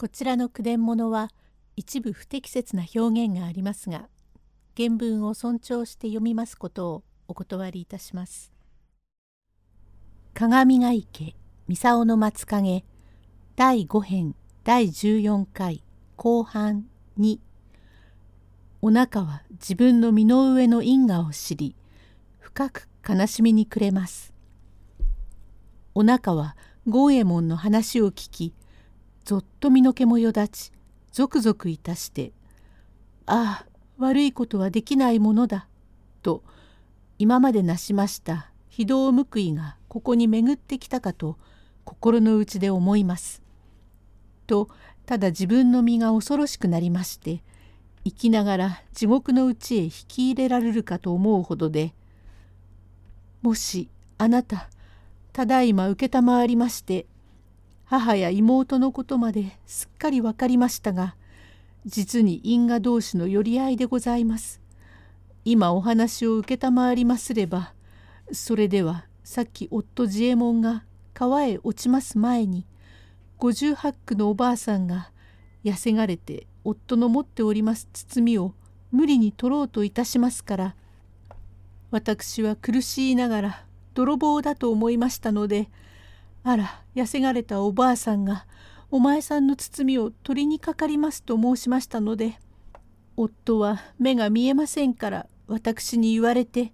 [0.00, 1.28] こちらの句伝物は
[1.74, 4.08] 一部不適切な表現がありますが
[4.76, 8.52] 原文を尊重して読みますことをお断りいたします。
[10.34, 11.34] 鏡ヶ池
[11.66, 12.84] 三竿の松影
[13.56, 15.82] 第5編第14回
[16.14, 16.86] 後半
[17.18, 17.40] 2
[18.80, 21.74] お腹は自分の身の上の因果を知り
[22.38, 24.32] 深く悲しみに暮れます。
[25.96, 28.54] お腹は郷右衛門の話を聞き
[29.28, 30.72] ぞっと身の毛もよだち
[31.12, 32.32] ゾクゾクいたして
[33.28, 33.66] 「ああ
[33.98, 35.68] 悪いことはできないものだ」
[36.24, 36.42] と
[37.18, 41.36] 今までなしました非道報いがここに巡ってきたかと
[41.84, 43.42] 心の内で思います。
[44.46, 44.70] と
[45.04, 47.42] ただ自分の身が恐ろしくなりまして
[48.04, 51.92] 生きながら地獄の内へ引き入れられるかと思うほどで
[53.42, 54.70] 「もしあなた
[55.34, 57.04] ただいま承りまして
[57.88, 61.16] 母や妹のことまですっかり分かりましたが
[61.86, 64.60] 実に因果同士の寄り合いでございます。
[65.50, 67.72] 今お話を承りますれば
[68.32, 72.66] それではさっき夫自衛門が川へ落ちます前に
[73.38, 75.10] 58区のおばあさんが
[75.64, 78.52] 痩せがれて夫の持っております包みを
[78.92, 80.74] 無理に取ろうといたしますから
[81.90, 83.64] 私は苦しいながら
[83.94, 85.70] 泥棒だと思いましたので
[86.44, 88.46] あら痩せがれたおばあさんが
[88.90, 92.38] お前さんの包みを取りにかかりますと申しましたので
[93.16, 96.72] 夫は目が見えませんから私に言われて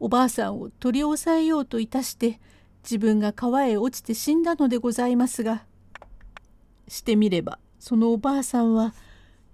[0.00, 2.40] おばあさんを取り押さえようといたして
[2.82, 5.64] 自分が川へ落ちて死んだのでございますが
[6.88, 8.94] してみればそのおばあさんは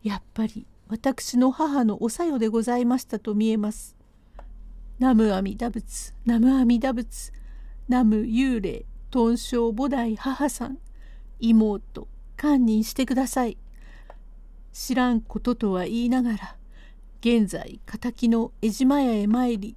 [0.03, 3.95] やっぱり私の母のおさよでございましたと見えます。
[4.99, 7.33] 南無阿弥陀仏南無阿弥陀仏
[7.89, 10.79] 南無幽霊豚生菩提母さん
[11.41, 13.57] 妹堪忍してください。
[14.73, 16.57] 知らんこととは言いながら
[17.21, 19.77] 現在敵の江島屋へ参り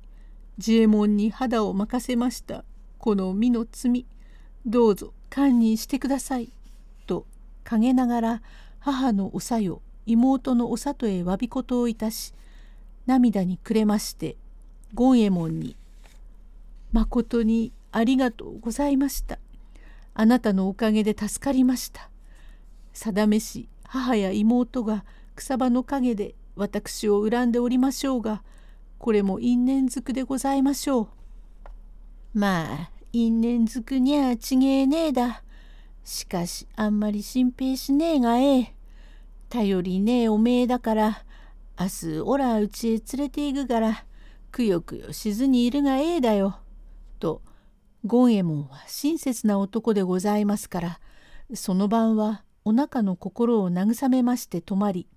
[0.60, 2.64] 自衛門に肌を任せました
[3.00, 4.06] この身の罪
[4.64, 6.52] どうぞ堪忍してください」
[7.08, 7.26] と
[7.64, 8.42] 陰ながら
[8.80, 12.36] 母のおさよ妹のお里へ詫び事をいたし
[13.08, 14.38] 涙に暮れまして
[14.96, 15.76] 権右衛門に
[16.94, 19.40] 「まことにありがとうございました。
[20.14, 22.10] あなたのおかげで助かりました。
[22.94, 28.44] 定めし母や妹が草場の陰で私を恨んでおりましょうが、
[28.98, 31.08] これも因縁づくでございましょう。
[32.34, 35.44] まあ、因縁づくにゃちげえねえだ。
[36.04, 38.76] しかし、あんまり心配しねえがええ。
[39.50, 41.26] 頼りねえおめえだから、
[41.80, 44.06] 明日おらうちへ連れて行くから、
[44.52, 46.60] くよくよしずにいるがええだよ。
[47.20, 47.42] と、
[48.04, 51.00] 権右衛門は親切な男でございますから
[51.54, 55.08] その晩はお腹の心を慰めまして泊まり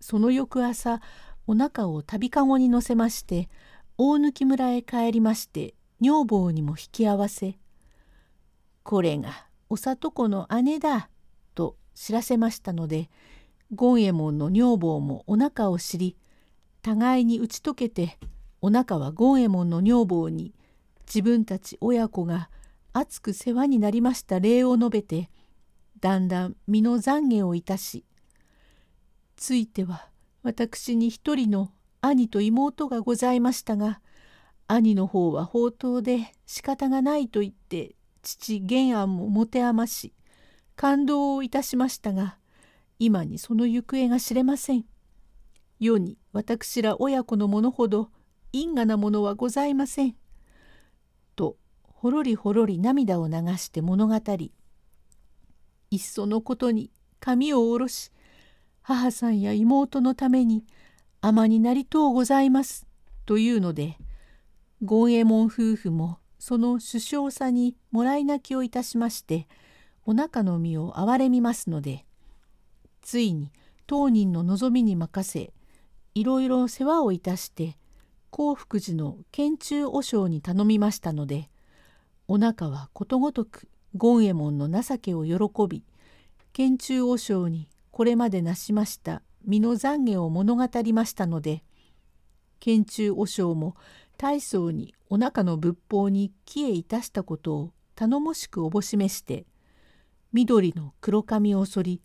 [0.00, 1.00] その翌朝
[1.46, 3.48] お腹を旅籠に乗せまして
[3.98, 7.58] 大貫村へ帰りまして女房にも引き合わせ
[8.82, 11.08] 「これがお里子の姉だ」
[11.54, 13.08] と知らせましたので
[13.76, 16.16] 権右衛門の女房もお腹を知り
[16.82, 18.18] 互いに打ち解けて
[18.60, 20.54] お腹は権右衛門の女房に
[21.06, 22.50] 自分たち親子が
[22.92, 25.30] 熱く世話になりました礼を述べて
[26.00, 28.04] だんだん身の懺悔をいたし
[29.36, 30.08] ついては
[30.42, 31.70] 私に一人の
[32.00, 34.00] 兄と妹がございましたが
[34.68, 40.12] 兄の方は宝刀で仕方がないと言って父玄安も持て余し
[40.76, 42.38] 感動をいたしましたが
[42.98, 44.84] 今にその行方が知れません。
[45.80, 48.10] 世に私ら親子のものほど
[48.52, 50.16] 因果なものはございません。
[52.04, 54.36] ほろりほろり涙を流して物語。
[54.36, 54.52] り
[55.90, 58.12] いっそのことに髪を下ろし
[58.82, 60.66] 母さんや妹のために
[61.22, 62.86] 尼になりとうございます」
[63.24, 63.96] というので
[64.82, 69.48] 権右衛門夫婦もその首相さにもらい泣きをいたしまして
[70.04, 72.04] お腹の身を憐れみますので
[73.00, 73.50] ついに
[73.86, 75.54] 当人の望みに任せ
[76.14, 77.78] いろいろ世話をいたして
[78.30, 81.48] 興福寺の県中和尚に頼みましたので
[82.26, 83.68] お腹はことごとく
[83.98, 85.38] 権右衛門の情けを喜
[85.68, 85.84] び
[86.52, 91.62] 県中和尚にこれまでなしました身の懺悔を物語りましたので
[92.60, 93.76] 県中和尚も
[94.16, 99.44] 大層にお腹の仏法に帰依いたしたことを頼もしくおぼしめして
[100.32, 102.00] 緑の黒髪を剃り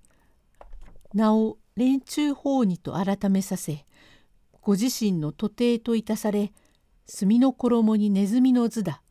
[1.13, 3.85] 名を連中法にと改めさせ
[4.61, 6.51] ご自身の徒弟といたされ
[7.05, 9.01] 墨の衣にネズミの図だ。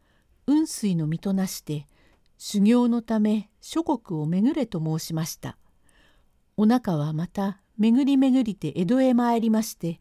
[0.49, 1.87] 雲水の身となして
[2.39, 5.59] 修行のため諸国を巡れと申しました。
[6.57, 10.01] お中はまた巡り巡りて江戸へ参りまして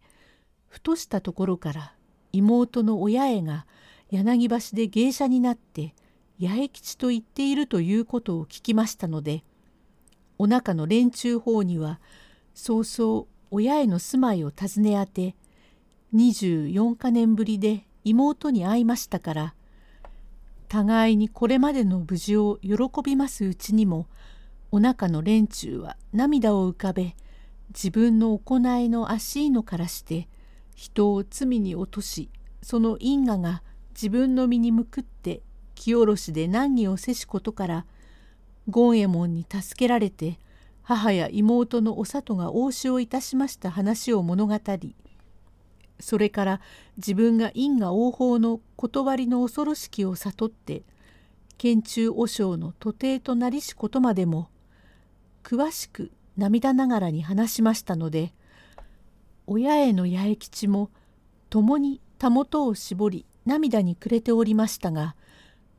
[0.68, 1.94] ふとしたところから
[2.32, 3.68] 妹の親絵が
[4.10, 5.94] 柳橋で芸者になって
[6.40, 9.44] 八重吉と言っているということを聞きましたので
[10.38, 12.00] お中の連中方には
[12.54, 15.36] 早々親への住まいを訪ね当て
[16.16, 19.54] 24か年ぶりで妹に会いましたから
[20.68, 24.08] 互いにこれまでの無事を喜びますうちにも
[24.72, 27.16] お腹の連中は涙を浮かべ
[27.70, 30.28] 自分の行いの足いのからして
[30.76, 32.30] 人を罪に落とし
[32.62, 35.42] その因果が自分の身に向くって
[35.74, 37.86] 清下ろしで難儀をせしことから
[38.72, 40.40] 権右衛門に助けられて
[40.84, 44.96] 母や妹のお里が応酬いたしました話を物語り
[46.00, 46.62] それから
[46.98, 50.84] 自分が因果応報の断りの恐ろしきを悟って
[51.58, 54.50] 県中和尚の徒弟となりしことまでも
[55.44, 58.34] 詳しく涙ながらに話しましたので
[59.48, 60.92] 親への八重吉も
[61.50, 65.16] 共にたもとを絞り涙に暮れておりましたが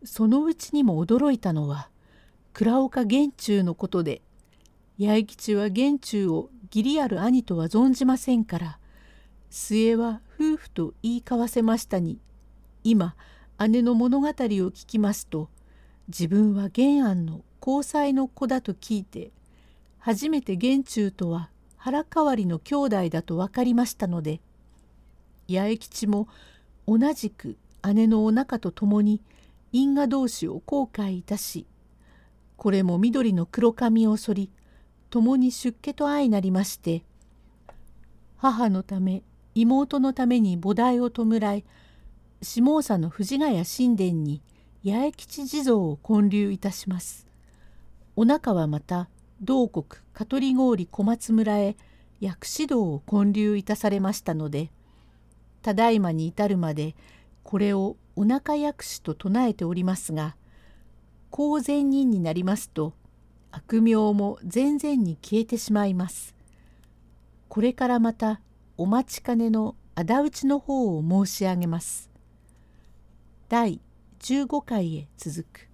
[0.04, 1.90] そのうちにも驚いたのは
[2.54, 4.22] 倉岡玄中のことで
[4.98, 8.78] 八重吉は玄中を義理ある兄とは存じませんから
[9.50, 12.18] 末は夫婦と言い交わせましたに
[12.84, 13.14] 今
[13.68, 15.48] 姉の物語を聞きますと
[16.08, 19.30] 自分は玄安の交際の子だと聞いて
[19.98, 24.40] 初めて玄中とは腹代わりの兄弟だと分かりましたので
[25.50, 26.28] 八重吉も
[26.86, 27.56] 同じく
[27.94, 29.20] 姉のお腹と共に
[29.72, 31.66] 因果同士を後悔いたし
[32.56, 34.50] これも緑の黒髪を剃り
[35.10, 37.02] 共に出家と相なりまして
[38.36, 39.22] 母のため
[39.60, 41.64] 妹のために菩提を弔い
[42.42, 44.40] 下総の藤ヶ谷神殿に
[44.84, 47.26] 八重吉地蔵を建立いたします。
[48.14, 49.08] お中はまた
[49.40, 51.76] 同国香取郡小松村へ
[52.20, 54.70] 薬師道を建立いたされましたので
[55.62, 56.96] ただいまに至るまで
[57.44, 60.34] これをお腹薬師と唱えておりますが
[61.30, 62.92] 公善人になりますと
[63.52, 66.34] 悪名も全然に消えてしまいます。
[67.48, 68.40] これからまた
[68.80, 72.08] お待ちかねの仇討ちの方を申し上げます。
[73.48, 73.80] 第
[74.20, 75.67] 15回へ続く。